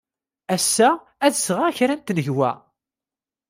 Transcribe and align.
Ass-a, 0.55 0.89
ad 1.25 1.31
d-sɣeɣ 1.33 1.69
kra 1.77 1.95
n 1.95 2.01
tnegwa. 2.01 2.51